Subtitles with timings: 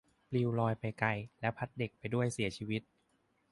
[0.29, 2.81] ปลิวลอยไปไกลและพัดเด็กไปด้วยเสียชีวิต